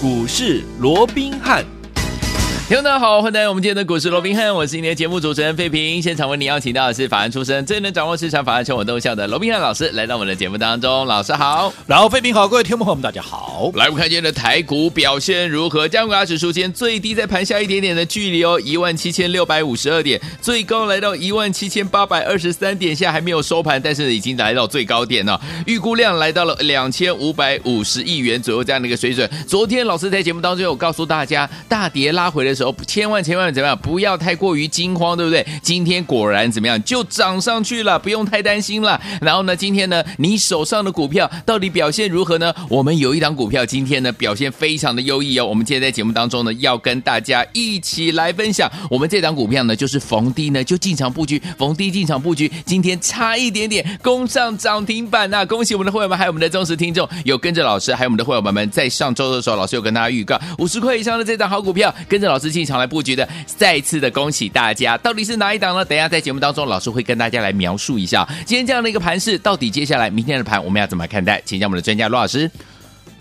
[0.00, 1.77] 股市罗宾汉。
[2.68, 6.02] 听众大家好，欢迎来到我们今天的股市罗宾汉，我是今天的节目主持人费平。
[6.02, 11.06] 现场为您邀请到的是法案出身、最能掌握市场法案全网动向的罗宾汉老师，来到我们的节目当中。
[11.06, 13.70] 老师好，然后费平好，各位听众朋友们大家好。
[13.72, 15.88] 来，我们看今天的台股表现如何？
[15.88, 25.40] 加权指数间最低在盘下一点点的距离哦，一万七千六百五十二点，最高来到一万七千八百二十三点，现在还没有收盘，但是已经来到最高点了。
[25.64, 29.26] 预估量来到了两千五百五十亿元左右这样的一个水准。
[29.46, 33.78] 昨天老师在节目当中有告诉大家，大跌拉回的时候，千万千万怎么样？
[33.78, 35.46] 不要太过于惊慌，对不对？
[35.62, 36.82] 今天果然怎么样？
[36.82, 39.00] 就涨上去了，不用太担心了。
[39.20, 42.52] 然后呢，今天呢，你手上的股票到底表现如何呢？
[42.68, 45.46] 我们有一档股票今天呢表现非常的优异哦。
[45.46, 48.70] 我们今天在节目当中呢，要跟大家一起来分享。
[48.90, 52.50] 我们这档股票呢，就是逢低呢就进场布局，逢低进场布局。
[52.64, 55.44] 今天差一点点攻上涨停板呐！
[55.46, 62.88] 恭喜我们的会员们，还有我们的忠实听众，有跟着老师，还有我们的会员们，在上周的时候，老师有跟大家预告五十块以上的这档好股票，跟着老师进场来。
[62.88, 64.96] 布局的，再次的恭喜大家！
[64.96, 65.84] 到底是哪一档呢？
[65.84, 71.42] 等一下在节目当中，老师会跟大家来描述一下今天这样的一个盘势，到底接下来明天的盘我们要怎么看待？
[71.44, 72.50] 请教我们的专家罗老师。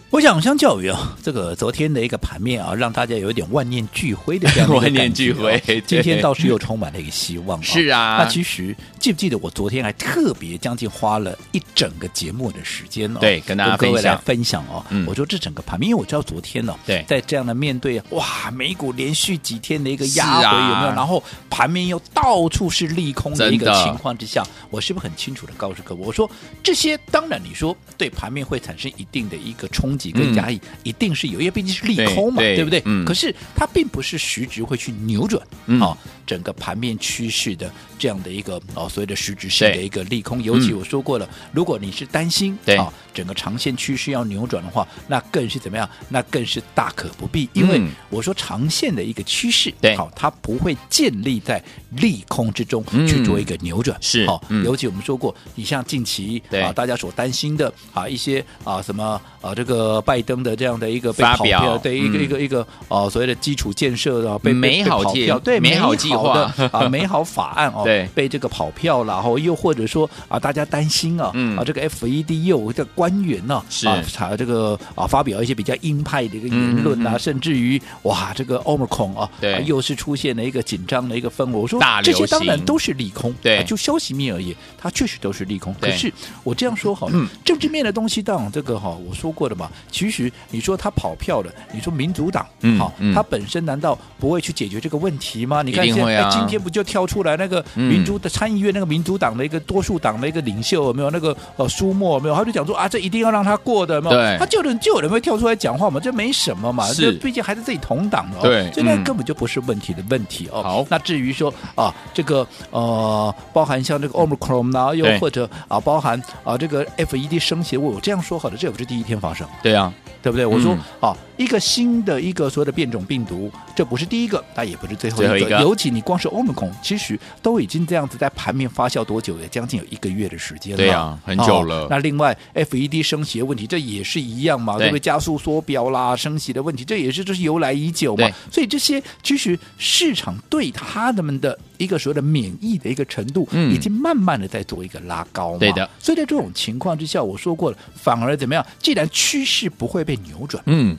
[0.09, 7.61] 我想相较于啊，这个昨天的一个盘面啊，让大家有一点万念俱灰的这样的 万念俱灰， 今天倒是又充满了一个希望。
[7.61, 14.83] 是啊，那其实记不记得我昨天还特别将近花了一整个节目的时间哦，对，跟大家分享分享哦。
[15.05, 20.95] 我说这整个盘面，因为我知道昨天呢，对，在这样的面对哇，美股连续几天的一个压回有没有？
[20.95, 26.29] 然后盘面又到处是利空的一个情况之下，我是不是很清楚的告诉各位，我说
[26.63, 30.06] 这些当然你说对盘面会产生一定的一个冲击。
[30.11, 32.81] 跟压抑一定是有，因为毕竟是利空嘛，对，对，对不对？
[32.85, 33.05] 嗯。
[33.05, 35.41] 可是它并不是实质会去扭转
[35.81, 40.41] 啊、整个盘面趋势的这样的一个哦所谓的实质性的一个利空。
[40.43, 45.89] 尤其我说过了，嗯、如果你是担心啊、哦、整个长线趋势要扭转的话，那更是怎么样？
[46.09, 47.49] 那更是大可不必。
[47.53, 53.97] 因为我说长线的一个趋势，对、嗯，好，它不会建立在利空之中去做一个扭转。
[54.01, 59.86] 是、嗯，好、尤其我们说过，你像近期啊大家所担心的啊一些啊什么啊这个。
[60.01, 66.33] 拜登的这样的一个被跑票，对一个一个一个哦，所谓的基础建设的被美好计划，对美好计划。
[66.33, 68.07] 的啊美好法案哦，对。
[68.13, 73.87] 被这个跑票了，然后又或者说啊，大家担心啊，啊这个 FED 又的官员呢是。
[73.87, 74.03] 啊，
[74.37, 79.63] 这个啊发表一些比较鹰派的一个言论啊，甚至于哇这个 Omicron 啊，对。
[79.65, 81.53] 又是出现了一个紧张的一个氛围。
[81.53, 85.73] 我说这些当然都是利空，对，就消息面而言，它确实都是利空。
[85.79, 86.11] 可是
[86.43, 89.69] 我这样说好了，政治面的东西，当然这个哈我说过的嘛。
[89.91, 95.61] 其实你说他跑票了，你说民主党，嗯，好，他本身难道不会去解决这个问题吗？
[95.61, 101.07] 你看现在今天不就跳出来那个民主的参议院那个民主党的一个多数党的一个领袖有没有？
[101.09, 102.35] 那个呃舒默有没有？
[102.35, 104.37] 他就讲说啊，这一定要让他过的，有没有？
[104.37, 110.61] 他就有人就有人会跳出来讲话嘛，这没什么嘛，这毕竟还是自己同党的，对，这那根本就不是问题的问题哦。
[110.61, 119.93] 好，那至于说啊，这个呃，包含像这个 Omicron 啊，又或者啊，包含啊这个 FED 升息，我这样说好了，这也不是第一天发生，对啊。
[120.19, 120.45] 对不对？
[120.45, 125.39] 我说啊、嗯，一个新的一个所谓的变种病毒，这不是第一个，它也不是最后一个。
[125.39, 129.37] 一个尤其你光是欧盟孔，其实都已经这样子在盘面发酵多久？
[129.39, 130.77] 也将近有一个月的时间了。
[130.77, 131.83] 对啊，很久了。
[131.83, 134.77] 哦、那另外，FED 升息的问题，这也是一样嘛？
[134.77, 134.99] 对不对？
[134.99, 138.27] 加速缩表啦，升息的问题，这也是这是由来已久嘛。
[138.51, 145.59] 所以这些其实市场对他们的一个所谓的免疫的一个程度，嗯，已经慢慢的在做一个拉高嘛。
[145.59, 145.89] 对的。
[145.99, 148.65] 所以在这种情况之下，我说过了，反而怎么样？
[148.79, 150.97] 既然趋势不会被扭转，嗯，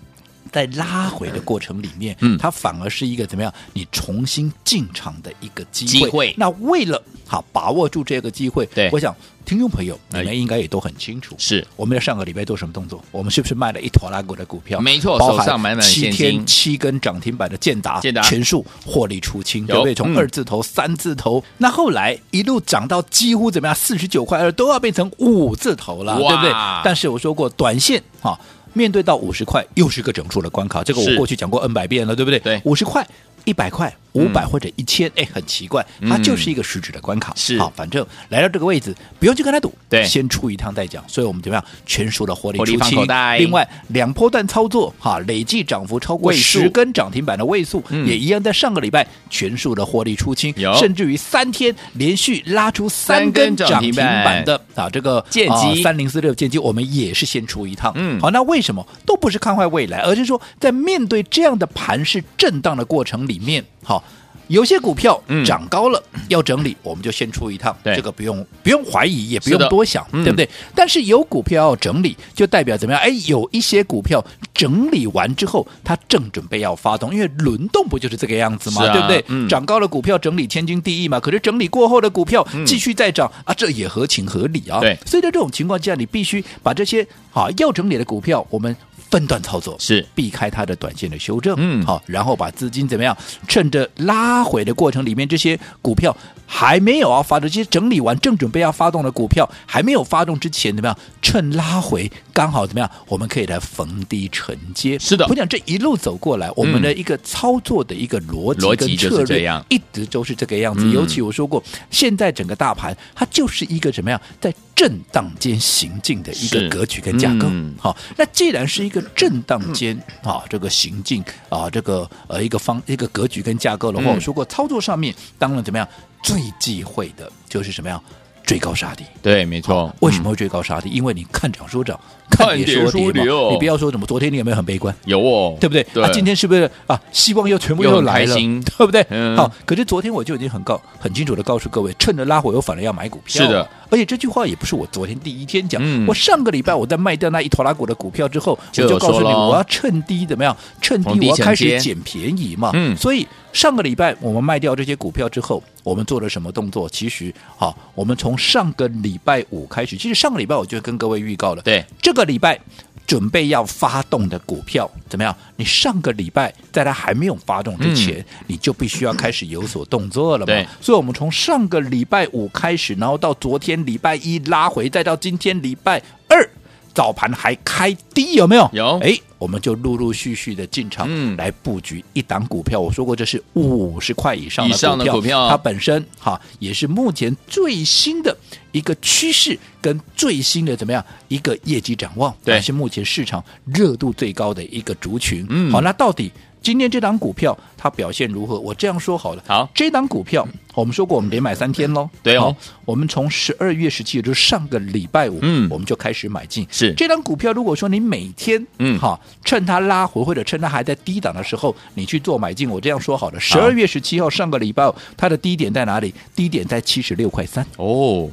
[0.50, 3.52] 在拉回的过程里面，嗯，它反而是一个怎么样？
[3.72, 5.90] 你重新进场的一个机会。
[5.90, 6.34] 机会。
[6.36, 9.14] 那为了好把握住这个机会，对，我想
[9.44, 13.02] 听众朋友你们应该也都很清楚，是我们在上个礼拜做什么动作？
[13.10, 14.80] 我们是不是卖了一坨拉股的股票？
[14.80, 19.94] 没错，手上满满七天七根涨停板的建达，建达全数获利出清，对不对？
[19.94, 23.74] 从二字头、三字头，那后来一路涨到几乎怎么样？
[23.74, 26.52] 四十九块二都要变成五字头了，对不对？
[26.84, 28.38] 但是我说过，短线哈。
[28.72, 30.82] 面对到五十块，又是个整数的关卡。
[30.82, 32.38] 这个我过去讲过 N 百遍了，对不对？
[32.40, 33.06] 对，五十块。
[33.44, 37.32] 一百块、五百或者一千，哎，很奇怪，它就是一个实质的关卡。
[37.36, 37.58] 是。
[37.58, 41.04] 好，反正来到这个位置，不用去跟他赌，对，先出一趟再讲。
[41.06, 41.64] 所以我们怎么样？
[41.86, 43.06] 全数的获利出清。
[43.38, 57.92] 另外两波段操作，哈，累计涨幅超过十根涨停板的位数，也一样在上个礼拜全数的获利出清，甚至于三天连续拉出三根涨停板的啊，这个剑击三零四六剑击，我们也是先出一趟。
[57.96, 64.02] 嗯，好，那为什么都不是看坏未来，而是说在面对这样的盘势震荡的过程里面，好，
[64.48, 70.48] 有些股票涨高了、嗯、要整理，我们就先出一趟，这个不用不用怀疑，也不用多想，对不对？
[70.74, 73.00] 但是有股票要整理，就代表怎么样？
[73.00, 78.84] 哎，有一些股票整理完之后，它正准备要发动，因为轮动不就是这个样子吗？
[78.84, 79.24] 啊、对不对？
[79.28, 81.20] 嗯、涨高的股票整理天经地义嘛。
[81.20, 84.80] 可是整理过后的股票继续再涨、嗯、啊，这也合情合理啊。
[84.80, 88.74] 对，所以在这种情况下，你必须把这些啊要整理的股票，我们。
[89.10, 93.16] 分段操作是避开它的短线的修正，嗯，好，然后把资金怎么样？
[93.46, 96.16] 趁着拉回的过程里面，这些股票
[96.46, 100.98] 还没有要发动，这些整理完正准备要发动的股票还没有发动之前，怎么样？
[101.22, 102.90] 趁拉回刚好怎么样？
[103.06, 104.98] 我们可以来逢低承接。
[104.98, 110.84] 是的，我讲这一路走过来，我们的一个操作的一个逻辑跟策略，一直都是这个样子。
[110.84, 114.20] 嗯、尤其我说过，现在整个大盘它就是一个怎么样？
[114.40, 117.48] 在震荡间行进的一个格局跟架构。
[117.50, 119.02] 嗯、好，那既然是一个。
[119.16, 125.88] 震荡间啊，这个行进啊，这个呃一个方一个格局跟架构的话，我说过操作上面当然怎么样，
[126.22, 128.00] 最忌讳的就是什么样？
[128.44, 129.94] 追高杀低，对，没错。
[130.00, 130.88] 为什么会追高杀低？
[130.88, 133.22] 因为你看涨说涨，看跌说跌嘛。
[133.50, 134.94] 你不要说什么，昨天你有没有很悲观？
[135.04, 135.86] 有哦，对不对？
[135.94, 136.98] 那，今天是不是啊？
[137.12, 139.04] 希望又全部又来了，对不对？
[139.36, 143.44] 好，可是昨天我就已经很告很清楚的告诉各位，趁着拉回我反而要买股票。
[143.44, 150.56] 是的，而且这句话也不是我昨天第一天讲，我上个礼拜我在卖掉那一坨拉股的股票之后，我就告诉你，我要趁低怎么样？
[150.80, 152.70] 趁低我要开始捡便宜嘛。
[152.74, 153.26] 嗯，所以。
[153.50, 156.86] 上个礼拜我们卖掉这些股票之后，我们做了什么动作？
[156.86, 162.60] 其实，好，我们从上个礼拜五开始，其实上个礼拜我就跟各位预告了，对，这个礼拜
[163.08, 165.34] 准备要发动的股票怎么样？
[165.56, 170.52] 你上个礼拜在它还没有发动之前，嗯、你就必须要开始有所动作了嘛。
[170.52, 176.48] 对，所以我们从上个礼拜五开始，然后到昨天礼拜一拉回，再到今天礼拜二。
[176.94, 178.68] 早盘还开低有没有？
[178.72, 182.80] 有，哎，我们就陆陆续续的进场来布局一档股票。
[182.80, 188.36] 嗯、我说过，这是五十块以上的股票，以上的股票它本身哈也是目前最新的
[188.72, 195.46] 一个趋势跟最新的怎么样一个业绩展望，对，是目前市场热度最高的一个族群。
[195.48, 196.30] 嗯，好，那到底？
[196.62, 198.58] 今天这档股票它表现如何？
[198.58, 202.08] 我这样说好了，好，这档股票我们说过，我们连买三天喽。
[202.22, 206.66] 对哦，我们从十二月十七，也就是上个礼拜五，嗯，我们就开始买进。
[206.70, 213.40] 是这档股票，如果说你每天，嗯，哈，趁它拉回或者趁它还在低档的时候，你去做买进，我这样说好了。
[213.40, 216.12] 十二月十七号上个礼拜五，它的低点在哪里？
[216.34, 217.66] 低点在七十六块三。
[217.76, 218.28] 哦。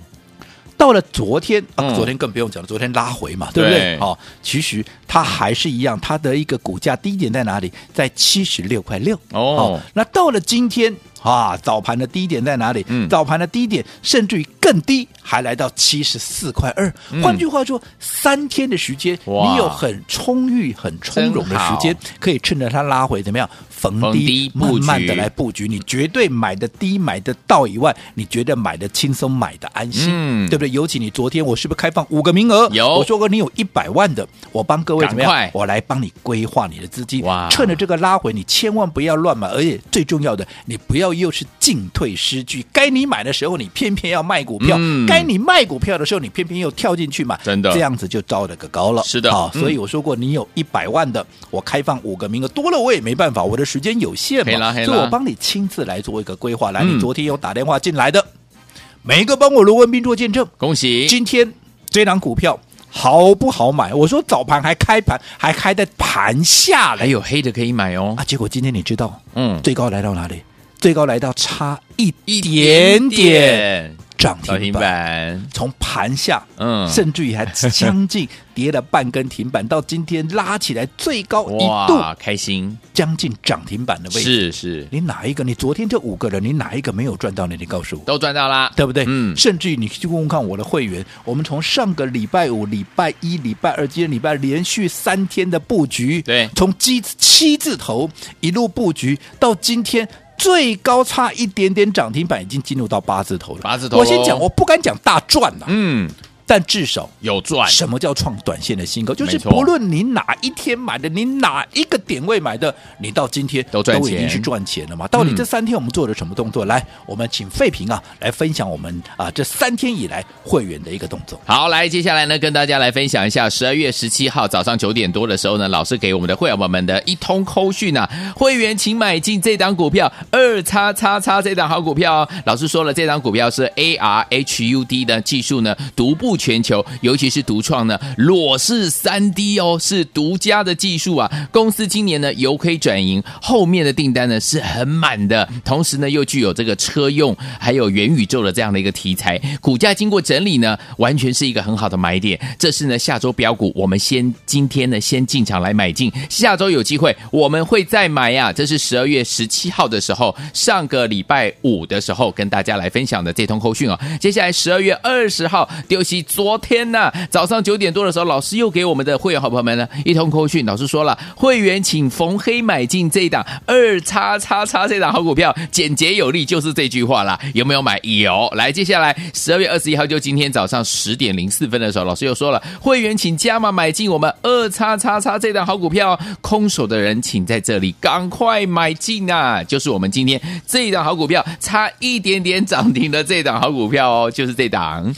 [0.77, 3.97] 到了昨天啊，昨天更不用讲了，昨天拉回嘛，对不对？
[3.99, 7.71] 哦，其实它还是一样，它的一个股价低点在哪里？
[7.93, 9.19] 在七十六块六。
[9.31, 10.95] 哦，那到了今天。
[11.25, 12.85] 啊，早盘的低点在哪里？
[12.87, 16.93] 嗯，早盘的低点甚至于更低，还来到七十四块二。
[17.23, 25.67] 换句话说，三天的时间，你有很充裕、很从容的时间，可以趁着它拉回怎么样逢低慢慢的来布局。
[25.67, 30.69] 你绝对买的低、买的到以外，你觉得买的轻松、买的安心，嗯，对不对？
[30.69, 32.69] 尤其你昨天我是不是开放五个名额？
[32.71, 35.49] 有，我说过你有一百万的，我帮各位怎么样？
[35.53, 37.23] 我来帮你规划你的资金。
[37.23, 41.15] 哇，趁着这个拉回，你千万不要乱买，而且最重要的，你不要。
[41.15, 49.01] 又是进退失据，该你买的时候你偏偏要卖股票，嗯、该你卖股票的时候你偏偏又跳进去买，真的这样子就招了个高了。
[49.03, 56.71] 是的，好，所以我说过，你有一百万的，我开放五个名额，多了我也没办法，我的时间有限嘛，所以我帮你亲自来做一个规划。
[56.71, 61.07] 来，你昨天有打电话进来的，嗯、每一个帮我罗文斌做见证，恭喜！
[61.07, 61.51] 今天
[61.89, 62.59] 这档股票
[62.89, 63.93] 好不好买？
[63.93, 68.13] 我说早盘还开盘，还开在盘下，还有黑的可以买哦。
[68.17, 70.43] 啊，结果今天你知道，嗯，最高来到哪里？
[70.77, 84.51] 最高来到差一点点涨停板，从盘下，嗯，甚至于还将近 跌了半根停板，到今天拉起来最高一度，开心，将近涨停板的位置。
[84.51, 85.43] 是是，你哪一个？
[85.43, 87.55] 你昨天这五个人，你哪一个没有赚到呢？
[87.59, 89.03] 你告诉我，都赚到啦，对不对？
[89.07, 100.07] 嗯，甚至于你去问问看我的会员，我们从上个礼拜五、礼拜一、礼拜二、今天礼拜连续三天的布局，对，从七七字头一路布局到今天。
[100.37, 103.61] 最高差一点点涨停板，已经进入到八字头了。
[103.61, 105.65] 八字头，我先讲，我不敢讲大赚了。
[105.67, 106.09] 嗯。
[106.45, 107.67] 但至少有赚。
[107.69, 109.13] 什么叫创短线的新高？
[109.13, 115.07] 就是不论你哪一天买的，你哪一个点位买的，你到今天都赚钱，都已经去赚钱了嘛？
[115.07, 116.65] 到底这三天我们做了什么动作？
[116.65, 121.41] 来，我们请费平啊来分享我们啊这三天以来会员的一个动作。
[121.45, 132.29] 好，来，接下来呢跟大家来分享一下十二月十七号早上九点多的时候呢，老师给我们的会员们的一通扣讯啊，会员请买进这档股票二叉叉叉这档好股票哦。
[132.45, 136.34] 老师说了，这档股票是 A R H U D 的技术呢独步。
[136.35, 141.31] 全球，尤其是独创呢裸视 3D 哦，是独家的技术啊。
[141.51, 152.39] 公司今年呢由亏转盈，后面的订单呢是很满的，同时呢又具有这个车用还有元宇宙的这样的一个题材，股价经过整理呢，完全是一个很好的买点。
[152.57, 158.53] 这是呢下周标股，我们先今天呢先进场来买进，下周有机会我们会再买呀、啊。
[158.53, 163.99] 这是十二月十七号的时候，上个礼拜五的时候跟大家来分享的这通后讯哦。
[164.19, 177.39] 接下来十二月二十号，丢西昨天呢早上九点多的时候，老师又给我们的会员好朋友们呢一通扣讯，老师说了，会员请逢黑买进这一档二叉叉叉这档好股票，简洁有力，就是这句话啦。
[177.53, 177.99] 有没有买？
[178.03, 178.49] 有。
[178.55, 189.63] 来，接下来十二月二十一号就今天早上十点零四分的时候，老师又说了，会员请加码买进我们二叉叉叉这档好股票，空手的人请在这里赶快买进啊！
[189.63, 195.13] 就是我们今天这一档好股票，差一点点涨停的这档好股票哦，就是这档。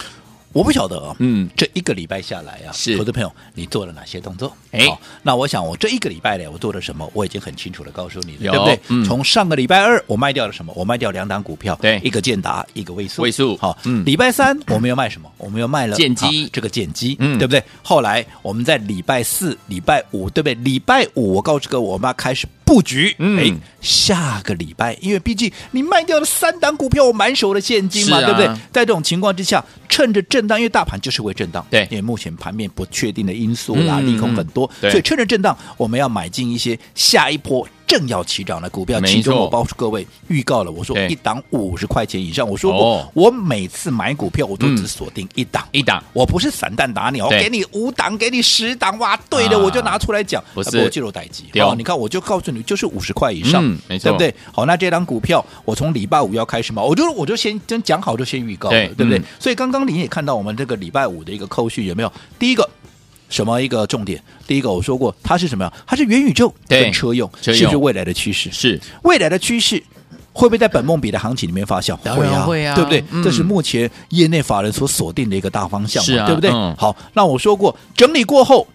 [0.54, 4.52] 我不晓得啊，嗯，这一个礼拜下来啊，是，投资朋友，你做了哪些动作？
[4.72, 4.88] 哎，
[5.22, 7.08] 那我想我这一个礼拜呢，我做了什么？
[7.14, 8.80] 我已经很清楚的告诉你了，对不对？
[8.88, 10.74] 嗯，从上个礼拜二我卖掉了什么？
[10.76, 15.32] 我卖掉两档股票，对，一个建达，一个位数，位数，好，嗯，礼拜三我们又卖什么？
[15.38, 17.64] 我们又卖了建机，这个建机，嗯，对不对？
[17.84, 20.56] 后来我们在礼拜四、礼拜五，对不对？
[20.56, 22.48] 礼拜五我告诉各位，我们要开始。
[22.68, 28.48] 布局，嗯，哎，下个礼拜，因为毕竟你卖掉了三档股票，我满手的现金嘛，啊、对不对？
[28.74, 37.66] 在这种情况之下，趁着震荡，因为大盘就是会震荡，对，因为目前盘面不确定的因素啦，嗯、利空很多，对所以趁着震荡，我们要买进一些下一波。
[37.88, 50.90] 正要起涨的股票，其中我告诉各位预告了，我说一档五十块钱以上，我说过，我每次买股票我都只锁定一档，一档，我不是散弹打鸟，我给你五档，给你十档，哇，对的，我就拿出来讲，不是。
[50.90, 51.46] 记录待机。
[51.62, 54.34] 好，你看我就告诉你，就是五十块以上，对不对？
[54.52, 59.22] 好，那这档股票我从礼拜五要开始嘛，我就我就先先讲好，就先预告了，对不对？
[59.40, 62.12] 所以刚刚你也看到我们这个礼拜五的一个扣讯有没有？
[62.38, 62.68] 第一个。
[63.30, 64.22] 什么一个重点？
[64.46, 65.74] 第一个我说过，它是什么呀？
[65.86, 68.50] 它是元宇宙跟车用，是不是未来的趋势？
[68.52, 69.82] 是未来的趋势，
[70.34, 71.96] 会不会在本梦比的行情里面发酵？
[71.98, 73.04] 会啊，会啊，对不对？
[73.24, 76.52] 这是目前业内法人所锁定的一个大方向嘛，对不对？
[76.78, 78.68] 好，那我说过，整理过后。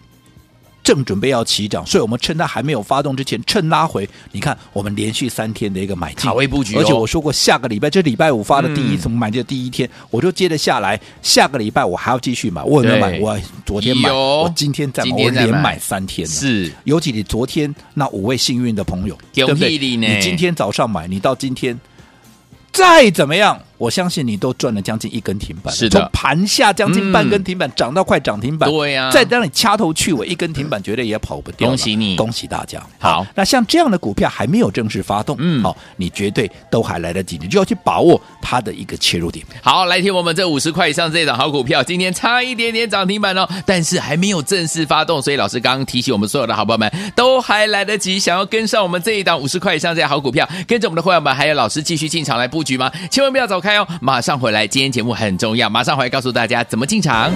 [0.83, 4.07] 正准备要起涨，所以我们趁它还没有发动之前，趁拉回。
[4.31, 6.75] 你看，我们连续三天的一个买进，卡位布局。
[6.75, 10.99] 而且我说过，下个礼拜这礼拜五发的第一次买进的第一天，我就接着下来。
[11.21, 13.19] 下个礼拜我还要继续买，我有没有买？
[13.19, 16.27] 我昨天买，我今天再买，我连买三天。
[16.27, 19.77] 是，尤其你昨天那五位幸运的朋友，对不对？
[19.77, 21.79] 你今天早上买，你到今天
[22.71, 23.57] 再怎么样？
[23.83, 31.67] 我相信你都赚了将近一根停板，是的，从盘下将近半根停板涨、嗯、到快涨停板，对呀、啊，再让你掐头去尾，一根停板绝对也跑不掉。
[31.67, 32.81] 恭喜你，恭喜大家。
[32.97, 39.45] 好，那像这样的股票还没有正式发动，嗯，好，你绝对都还来得及，你就要去把握它的一个切入点。
[39.61, 52.89] 好，来听我们这五十块以上这档好股票，今天差一点点涨停板哦，但是还没有正式发动，所以老师刚刚提醒我们所有的好朋友们都还来得及，想要跟上我们这一档五十块以上这些好股票，跟着我们的会员们还有老师继续进场来布局吗？
[53.11, 54.53] 千万不要走开马上回。
[54.53, 57.31] 来，今天节目很重要，马上回来告诉大家怎么进场。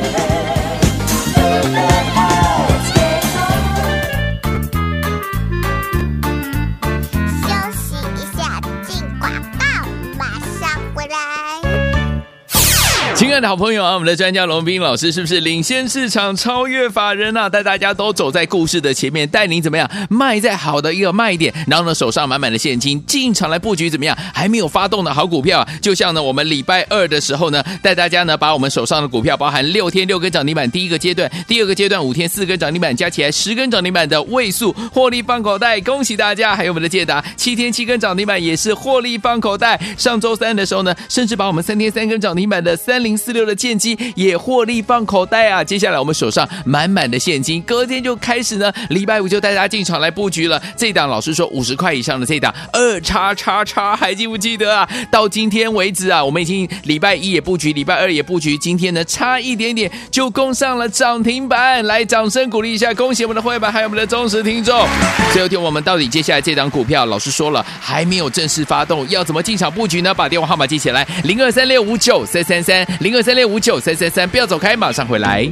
[13.28, 17.50] 亲爱的好朋友啊，我们的专家龙斌老师是不是领先市场、超越法人啊？
[17.50, 24.18] 带大家都走在故事的前面，带您怎么样卖在好的一个卖点，然后呢手上满满的现金进场来布局怎么样？
[24.34, 36.56] 还没有发动的好股票啊，就像呢我们礼拜二的时候呢，带大家呢把我们手上的股票，包含六天六根涨停板，第一个阶段，第二个阶段五天四根涨停板，加起来十根涨停板的位数获利放口袋，恭喜大家！
[36.56, 39.78] 还有我们的建达七天七根涨停板也是获利放口袋。
[39.98, 43.04] 上周三的时候呢，甚至把我们三天三根涨停板的三。
[43.04, 45.64] 零四六的建机也获利放口袋啊！
[45.64, 50.62] 接下来我们手上满满的现金，隔天就开始呢，礼拜五就带大家进场来布局了。
[50.76, 54.88] 这档老师说五十块以上的这档二叉叉叉，还记不记得啊？
[55.10, 61.86] 到今天为止啊，我们已经礼拜一也布局，礼拜二也布局，今天呢差一点点就攻上了涨停板。
[61.86, 64.88] 来，掌声鼓励一下，恭喜我们的会员还有我们的忠实听众。
[65.34, 70.14] 最后听我们到底接下来这档股票，老师说了还没有正式发动，要怎么进场布局呢？
[70.14, 72.86] 把电话号码记起来，零二三六五九三三三。
[73.08, 75.50] 零二三六五九三三三，不要走开，马上回来。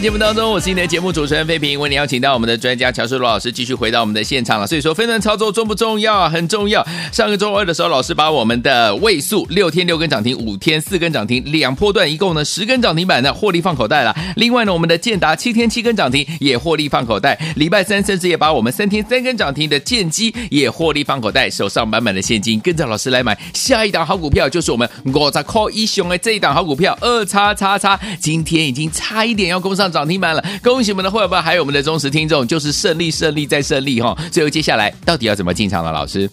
[0.00, 4.66] 节目当中，我是你的节目主持人费平，为你邀请到我们的专家乔世罗老师继续回到我们的现场了。
[4.66, 6.28] 所以说，分段操作重不重要？
[6.28, 6.86] 很重要。
[7.10, 14.14] 上个周二的时候，老师把我们的位数六天六根涨停，五天四根涨停，两波段一共呢十根涨停板呢获利放口袋了。
[14.36, 17.38] 另外呢，我们的建达七天七根涨停也获利放口袋。
[17.56, 34.16] 礼拜三甚至也把我们三天三根涨停的建机也获利放口袋，手上满满的现金，跟着老师来买下一档好股票，就是我们五十块一雄的这一档好股票二叉叉叉，今天已经差一点要攻上涨停板了，恭喜我们的会员们，还有我们的忠实听众，就是胜利胜利再胜利哈！
[34.30, 35.92] 最后接下来到底要怎么进场呢？
[35.92, 36.30] 老师，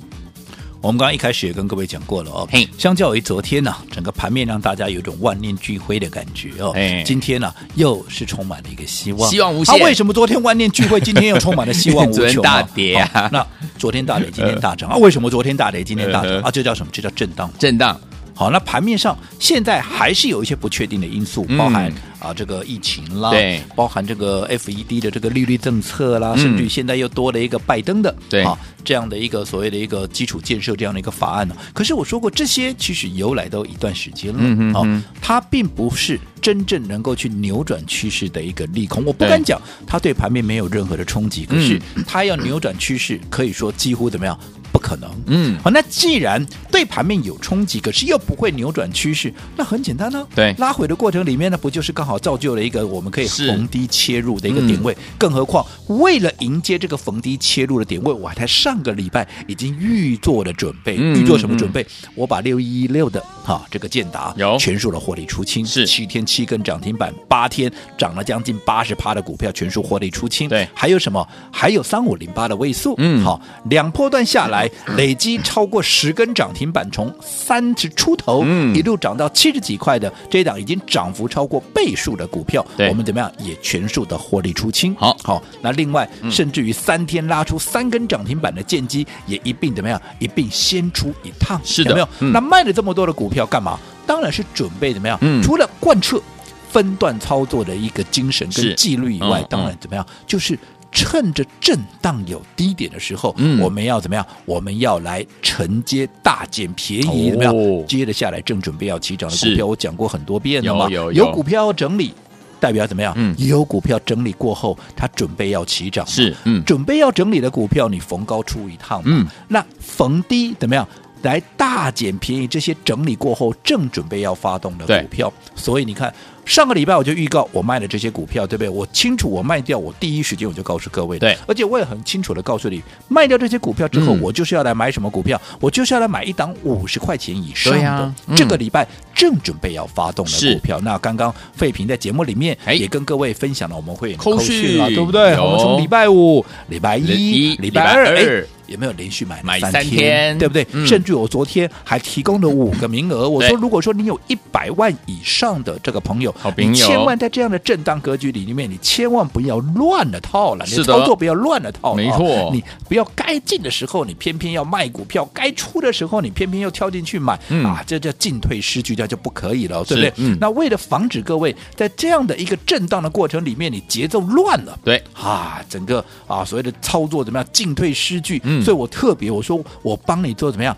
[0.81, 9.77] 我们刚刚一开始也跟各位讲过了哦，嘿，相较于昨天呢、啊，整个盘面让大家有一种万念俱灰的感觉哦，哎，今天呢、啊、又是充满了一个希望，希望无限。
[9.77, 12.62] 他、啊、为什么昨天万念俱灰，今天又充满了希望无穷、啊？
[12.62, 13.29] 大跌啊！
[13.31, 13.45] 那
[13.77, 14.98] 昨天大跌，今天大涨 啊？
[14.98, 16.51] 为什么昨天大跌，今天大涨啊？
[16.51, 16.91] 这叫什么？
[16.91, 18.00] 这叫震荡，震荡。
[18.35, 31.55] 好，那盘面上现在还是有一些不确定的因素，包含、嗯、啊这个疫情啦，对，包含这个 FED 的这个利率政策啦，嗯、甚至现在又多了一个拜登的，对啊这样的一个所谓的一个基础建设这样的一个法案呢。
[31.73, 39.05] 可是我说过，这些其实由来都一段时间了，嗯嗯，它并不是真正能够去扭转趋势的一个利空。
[39.05, 44.37] 我不敢讲它对盘面没有任何的冲击，可是它要扭转趋势，可以说几乎怎么样？
[44.73, 54.91] 不可能，嗯，好，那既然对盘面有冲击，可是又不会扭转趋势，那很简单呢、啊，对，拉回的过程里面呢，不就是刚好造就了一个我们可以逢低切入的一个点位？
[54.93, 61.83] 嗯、更何况为了迎接这个逢低切入的点位，我还在上个礼拜已经预做了准备，嗯、预做什么准备？
[61.83, 64.57] 嗯、我把六一一六的哈这个建达有。
[64.57, 65.86] 全数的获利出清，是。
[65.86, 71.27] 七天七根涨停板，八天涨了将近八十趴的股票全数获利出清，对，还有什么？
[71.51, 74.62] 还有三五零八的位数，嗯，好，两波段下来。
[74.95, 84.95] 累积超过十根涨停板，从三十出头一路涨到七十几块的这一档，已经涨幅超过倍数的股票，我们怎么样也全数的获利出清。
[84.95, 91.60] 好，好，那另外甚至于三天拉出三根涨停板的剑机，也一并怎么样一并先出一趟。
[91.63, 92.32] 是的，有没有？
[92.32, 93.80] 那卖了这么多的股票干嘛？
[94.06, 95.19] 当然是准备怎么样？
[95.41, 96.21] 除了贯彻
[96.69, 100.06] 分段操作的一个精神跟纪律以外，当然怎么样？
[100.28, 100.58] 就是。
[100.93, 104.25] 趁着震荡有低点的时候，嗯，我们要怎么样？
[104.45, 107.53] 我们要来承接大捡便宜，怎么样？
[107.88, 110.88] 接着下来正准备要起涨的股票，我讲过很多遍了嘛。
[110.89, 112.13] 有有股票要整理，
[112.60, 113.13] 代表怎么样？
[113.17, 120.88] 嗯，有股票整理过后，它准备要起涨，是嗯，准备要整理的股票，你逢高出一趟，嗯，那逢低怎么样？
[121.23, 126.13] 来大捡便宜，这些整理过后正准备要发动的股票，所以你看。
[126.45, 128.67] 上个礼拜我就预告我卖了这些股票，对不对？
[128.67, 131.17] 我清楚我卖掉，我第一时间我就告诉各位。
[131.17, 135.39] 对，而且我也很清楚的告诉你，卖掉这些股票之后，嗯、我就是要来买什么股票？
[135.62, 137.88] 我就是要来买一档五十块钱以上的。
[137.88, 140.77] 啊嗯、这个礼拜正准备要发动的股票。
[140.81, 145.39] 那刚刚费平在节目里面也跟各位分享了，我们会扣讯了，对不对？
[145.39, 148.43] 我们从礼拜五、礼拜一、礼拜二，哎。
[148.67, 150.65] 有没有连续买买三天，对不对？
[150.71, 153.28] 嗯、甚至我昨天还提供了五个名额。
[153.28, 160.65] 我说，如果说你有一百万以上的这个朋友，你千万在这样的震荡格局里面，你千万不要乱了套了。
[160.65, 161.95] 你操作不要乱了套了。
[161.95, 170.13] 没错，你不要该进的时候你偏偏要卖股票，该出的时候你偏偏又跳进去买，嗯、啊，这叫进退失据，这就不可以了，对不对？
[170.17, 178.41] 嗯、那为了防止各位在这样的一个震荡的过程里面，你节奏乱了，对啊，整个啊所谓的操作怎么样进退失据？
[178.59, 180.75] 嗯所以我特别我说我帮你做怎么样，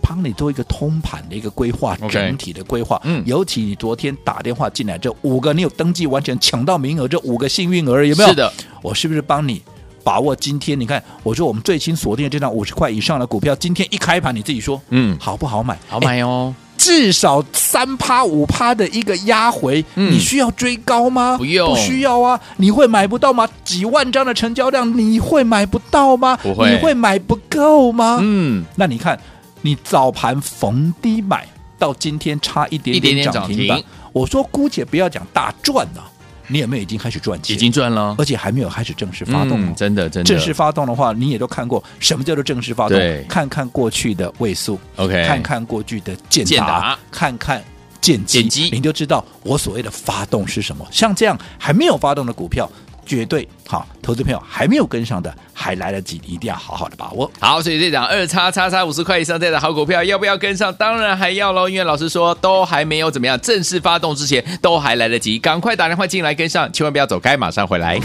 [0.00, 2.10] 帮你做一个通盘的一个规划，Okay.
[2.10, 3.00] 整体的规划。
[3.04, 8.28] 嗯，尤其你昨天打电话进来这五个，你有登记完全抢到名额，这五个幸运儿有没有？
[8.28, 9.60] 是的，我是不是帮你
[10.04, 10.78] 把握今天？
[10.78, 15.76] 你看，我说我们最新锁定的这张五十块以上的股票，今天一开盘你自己说，嗯，好不好买？
[15.88, 16.54] 好买哦。
[16.86, 21.36] 至少三趴五趴的一个压回，嗯、你需要追高吗？
[21.36, 22.40] 不用，不需要啊。
[22.58, 23.48] 你会买不到吗？
[23.64, 26.36] 几万张的成交量，你会买不到吗？
[26.36, 28.18] 不会，你会买不够吗？
[28.22, 29.18] 嗯，那你看，
[29.62, 31.44] 你早盘逢低买
[31.76, 36.04] 到今天差一点点涨停板，我说姑且不要讲大赚了。
[36.48, 37.54] 你有没有已经开始赚钱？
[37.54, 39.60] 已经赚了，而且还没有开始正式发动。
[39.60, 40.28] 嗯、真的，真的。
[40.28, 42.98] 正式发动的话，你也都看过什么叫做正式发动？
[42.98, 47.62] 对看看过去的位数，OK，看看过去的建达，看看
[48.00, 50.86] 建机，建机你就知道我所谓的发动是什么。
[50.90, 52.70] 像这样还没有发动的股票。
[53.06, 57.30] 绝对好，投资朋友还没有跟上的，还来得及，一定要好好的把握。
[57.38, 60.74] 好，所以这档二叉叉叉五十块以上这样的好股票，要不要跟上？
[60.74, 67.98] 当然还要喽，因为老师说都还没有怎么样正式发动之前，都还来得及，赶快打电话进来跟上，千万不要走开，马上回来。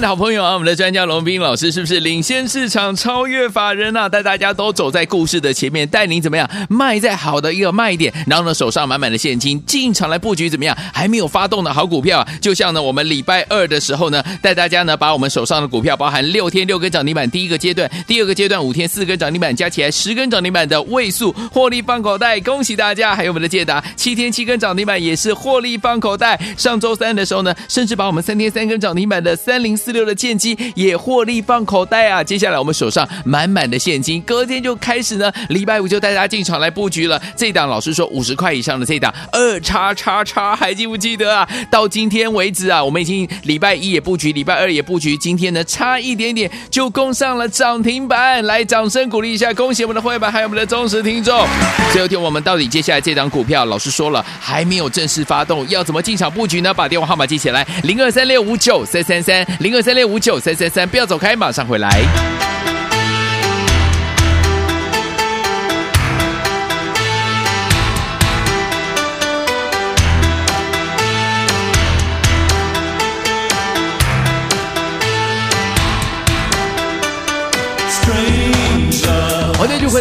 [0.00, 4.08] 的好朋友啊，我们的专家龙斌老师是不是领先市场、超越法人啊？
[4.08, 10.76] 带大家都走在故事的前面，带您怎么样卖在好的一个卖点，然后呢手上满满的现金进场来布局怎么样？
[10.92, 23.14] 还没有发动的好股票啊，就像呢我们礼拜二的时候呢，带大家呢把我们手上的股票，包含六天六根涨停板，第一个阶段，第二个阶段五天四根涨停板，加起来十根涨停板的位数获利放口袋，恭喜大家！
[23.14, 29.76] 还有我们的建达七天七根涨停板也是获利放口袋，上周三的时候呢，甚至把我们三天三根涨停板的三零。
[29.80, 32.22] 四六的剑机也获利放口袋啊！
[32.22, 37.20] 接下来我们手上满满的现金，隔天就开始呢，礼拜五就带大家进场来布局了。
[37.36, 41.48] 这档老师说五十块以上的这档二叉叉叉，还记不记得啊？
[41.70, 51.46] 到今天为止啊，我们已经礼拜一也布局，礼拜二也布局，今天呢差一点点就攻上了涨停板，来掌声鼓励一下，恭喜我们的会员还有我们的忠实听众。
[51.92, 56.72] 最后听我们到底接下来这档股票，老师说了还没有正式发动，要怎么进场布局呢？
[56.72, 59.46] 把电话号码记起来，零二三六五九三三三。
[59.60, 62.49] 零二三六五九三三三，不要走开，马上回来。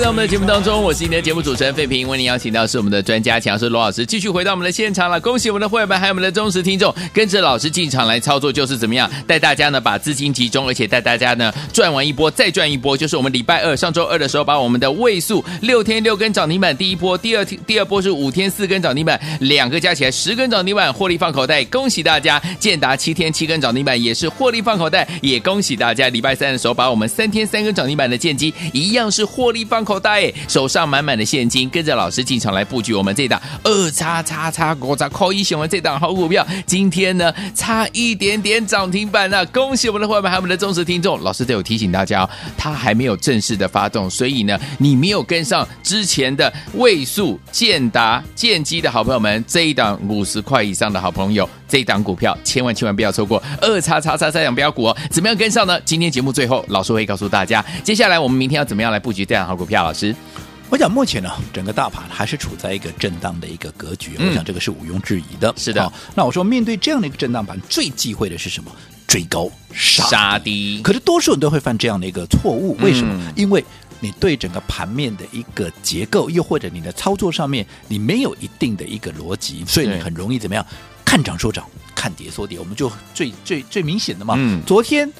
[0.10, 5.22] 我们的节目当中，我是今天的节目主持人费平，为您邀请到是我们的专家强师罗老师，继续回到我们的现场了。
[5.22, 12.98] 恭喜我们的会员们，还有我们的忠实听众，跟着老师进场来操作，就是怎么样带大家呢把资金集中，而且带大家呢赚完一波再赚一波。
[12.98, 21.64] 就是我们礼拜二上周二的时候，把我们的位数六天六根涨停板第一波，第二天第二波是五天四根涨停板，两个加起来十根涨停板，获利放口袋。
[21.66, 22.42] 恭喜大家！
[22.60, 26.10] 建达七天七根涨停板也是获利放口袋，也恭喜大家！
[26.10, 29.86] 礼拜三的时候，把我们三天三根涨停板的剑机一样是获利放。
[29.90, 41.20] 口袋手上满满的现金，跟着老师进场来布局我们这档二叉叉叉国杂扣一，选完这档好股票，今天呢差一点点涨停板了，恭喜我们的伙伴，还有我们的忠实听众。
[41.22, 55.80] 老师都有提醒大家哦，他还没有正式的发动，所以呢，你没有跟上之前的位数建达建机的好朋友们，这一档五十块以上的好朋友，这一档股票千万千万不要错过二叉叉叉这档标股哦，怎么样跟上呢？
[55.82, 59.89] 今天节目最后，老师会告诉大家，接下来我们明天要怎么样来布局这档好股票。
[59.90, 60.16] 票老师，
[60.70, 65.54] 我想目前呢，整个大盘还是处在一个震荡的一个格局，嗯、我想这个是毋庸置疑的。
[65.58, 68.72] 是的，哦、那我说面对这样的一个震荡盘，最忌讳的是什么？
[69.08, 70.10] 追高杀低。
[70.10, 70.82] 杀低。
[70.84, 73.16] 可是多数人都会犯这样的一个错误，为什么？
[73.16, 73.64] 嗯、因为
[74.00, 80.64] 你对整个盘面的一个结构，又或者你的操作上面，你没有一定的一个逻辑，所以你很容易怎么样？
[81.04, 82.60] 看涨说涨，看跌说跌。
[82.60, 85.12] 我们就最最最明显的嘛，嗯、昨天。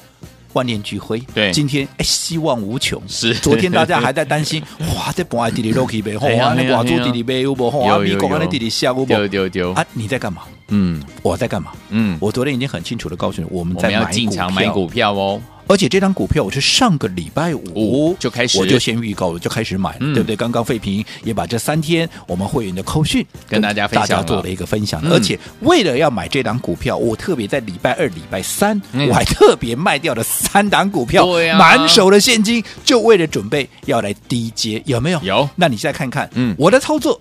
[0.52, 3.00] 万念俱灰，对，今天哎，希望无穷。
[3.06, 4.62] 是，昨天大家还在担心，
[4.96, 7.68] 哇，这博爱弟弟都可以背，哇，那挂住弟弟呗有不？
[7.70, 9.06] 哇，米国安的弟弟下有不？
[9.06, 9.84] 丢丢丢啊！
[9.92, 10.42] 你在干嘛？
[10.68, 11.72] 嗯，我在干嘛？
[11.90, 15.40] 嗯，我昨天已经很清楚的告诉你，我们在买进场买股票哦。
[15.70, 20.34] 而且这张股票我是上个礼拜五就开始，我就先预告了，就开始买了，对不对？
[20.34, 25.00] 刚刚费平也把这三天我们会员的扣讯跟大家大家做了一个分享。
[25.08, 31.24] 而且为了要买这张股票，我特别在礼拜二、礼拜三，我还特别卖掉了三档股票，
[31.56, 35.20] 满手的现金，就为了准备要来低接，有没有？
[35.22, 35.48] 有。
[35.54, 37.20] 那你现在看看，嗯，我的操作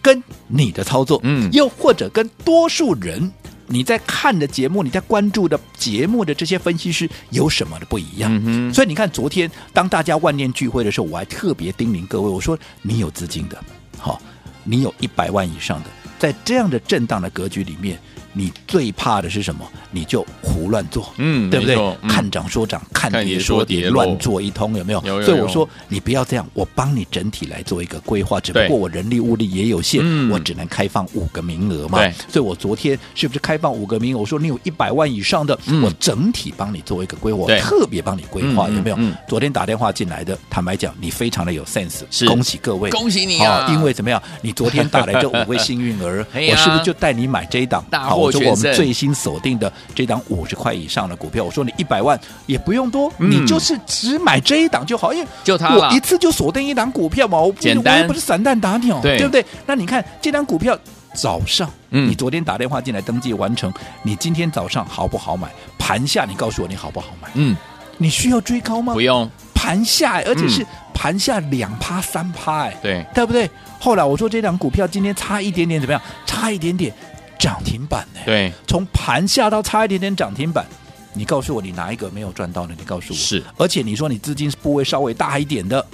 [0.00, 3.28] 跟你的操作，嗯，又或者跟多数人。
[3.68, 8.30] 你在看的节目，你在关注的节目的这些分析师有什么的不一样？
[8.44, 13.62] 嗯、所以你看，昨天当大家万念俱灰的时候，我还特别叮咛各位，我说你有资金的，
[13.98, 14.20] 好，
[14.64, 17.98] 你有一百万以上的，在这样的震荡的格局里面。
[18.32, 19.66] 你最怕的是什么？
[19.90, 21.76] 你就胡乱做，嗯，对不对？
[21.76, 25.02] 嗯、看涨说涨，看跌说跌，乱做一通，有没有？
[25.04, 28.38] 有有有，所以我说你不要这样，我帮你整体来做一个规划。
[28.40, 31.98] 只不过我人力物力也有限，对我只能开放五个名额嘛。
[31.98, 34.20] 对所以我昨天是不是开放五个名额？
[34.20, 38.98] 我说你有一百万以上的，嗯、我整体帮你做一个规划，对特别帮你规划，有没有？
[39.26, 43.66] 昨天打电话进来的，坦白讲，你非常的有 sense，是恭喜各位，恭喜你啊！
[43.70, 44.22] 因为怎么样？
[44.42, 47.84] 你昨天打来这五位幸运儿， 我是不是就带你买这一档？
[47.90, 59.44] 大我说我们最新锁定的这档五十块以上的股票，我说你一百万也不用多，嗯、你就是只买这一档就好，因为就它我一次就锁定一档股票嘛，我不简单，我又不是散弹打鸟，对，对不对？
[59.66, 60.76] 那你看这档股票
[61.14, 65.48] 早上，嗯，你昨天打电话进来登记完成，你今天早上好不好买？
[65.78, 67.28] 盘下你告诉我你好不好买？
[67.34, 67.56] 嗯，
[67.96, 68.92] 你需要追高吗？
[68.92, 73.48] 不用，盘下，而且是盘下两趴三趴，哎，对，对不对？
[73.80, 76.02] 后来我说这档股票今天差一点点怎么样？
[76.26, 76.92] 差一点点。
[77.38, 78.20] 涨停板呢？
[78.24, 80.66] 对，从盘下到差一点点涨停板，
[81.12, 82.74] 你告诉我你哪一个没有赚到呢？
[82.76, 83.18] 你告诉我。
[83.18, 85.84] 是，而且你说你资金部位稍微大一点的，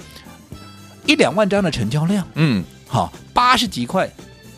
[1.05, 4.09] 一两万张的成交量，嗯，好，八十几块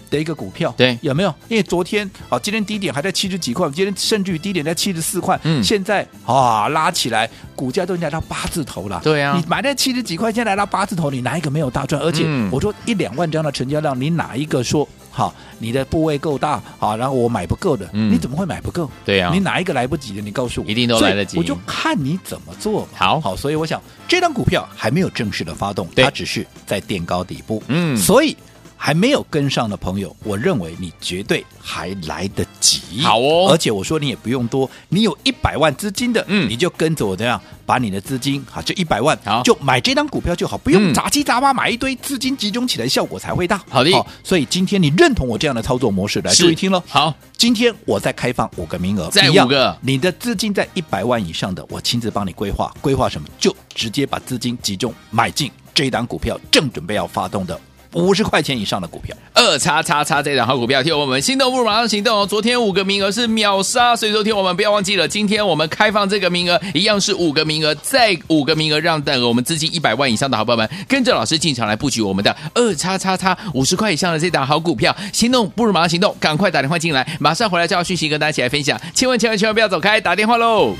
[0.09, 1.33] 的一个股票，对，有没有？
[1.49, 9.01] 因为昨天啊，今天低点还在七十几块，今天甚至于低点在七十四块，嗯，现在啊拉起来，股价都已经来到八字头了。
[9.03, 12.01] 对啊，你买在七十几块，现在来到八字头，你哪一个没有大赚？
[12.01, 15.33] 而且我说一两万张的成交量，你哪一个说好？
[15.57, 18.87] 你的部位够大好，然后我买不够的，嗯，你怎么会买不够？
[19.03, 20.21] 对呀，你哪一个来不及的？
[20.21, 21.37] 你告诉我，一定都来得及。
[21.39, 22.87] 我就看你怎么做。
[22.93, 27.63] 好好，所以我想这张股票还没有正式的发动，它只是在垫高底部。
[27.67, 28.37] 嗯，所以。
[28.77, 33.01] 还没有跟上的朋友，我认为你绝对还来得及。
[33.01, 43.61] 好哦，而且我说你也不用多，你有一百万资金的，嗯，你就跟着我这样，把你的资金好，就一百万，好，就买这张股票就好，不用杂七杂八买一堆，资金集中起来效果才会大。
[43.67, 43.91] 好的，
[44.23, 46.81] 所以今天你认同我这样的操作模式，来注意听喽。
[46.87, 53.27] 好，今天我再开放五个名额，再五个，你的资金在一百万以上的，我亲自帮你规划，规划什么？
[53.39, 57.59] 就直接把资金集中买进这档股票，正准备要发动的。
[57.93, 62.25] 五十块钱以上的股票，二叉叉叉这档好股票，听我们心动不如马上行动哦！
[62.25, 80.75] 昨天五个名额是秒杀，所以说听我们不要忘记了，今天我们开放这个名额，一样是五个名额，再五个名额，让等我们资金一百万以上的好朋友们跟着老师进场来布局我们的二叉叉叉五十块以上的这档好股票，心动不如马上行动，赶快打电话进来，马上回来就要讯息跟大家一起来分享，千万千万千万不要走开，打电话喽！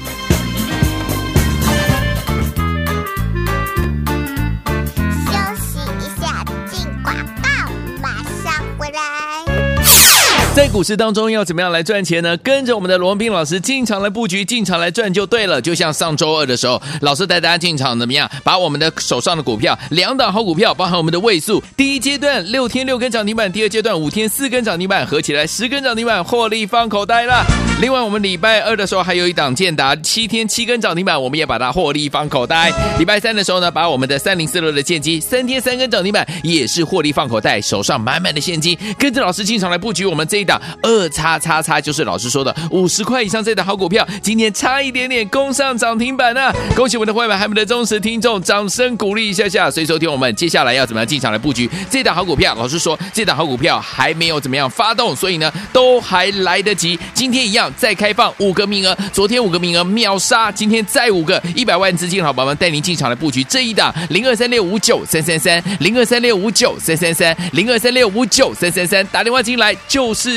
[10.58, 12.36] 在股市当中要怎么样来赚钱呢？
[12.38, 15.62] 跟着我们的罗文斌老师进场来布局，进场来赚就对了。
[15.62, 18.28] 就像上周二的时候，老师带大家进场怎么样？
[18.44, 27.46] 把我们的手上的股票，两档好股票，包含我们的位数，第一阶段六天六根涨停板，第二阶段五天四根涨停板，合起来十根涨停板，获利放口袋了。
[27.80, 32.74] 另外，我们礼拜二的时候还有一档建达，七天七根涨停板，我们也把它获利放口袋。
[32.98, 40.47] 礼拜三的时候呢，把我们的三零四六的建机，三天三根涨停板，也是获利放口袋，手上满满的现金，跟着老师进场来布局我们这一
[40.84, 49.72] 二叉叉叉就是老师说的五十块以上这档好股票，今天差一点点攻上涨停板呢、恭喜我们的会员，还有我们的忠实听众，掌声鼓励一下下。
[49.72, 52.54] 所以收听我们接下来要怎么样进场来布局这档好股票？
[52.56, 56.98] 老师说这档好股票还没有怎么样发动，所以呢都还来得及。
[57.14, 70.37] 今天一样再开放五个名额，昨天五个名额秒杀，今天再五个一百万资金好宝宝们带您进场来布局这一档零二三六五九三三三零二三六五九三三三零二三六五九三三三打电话进来就是。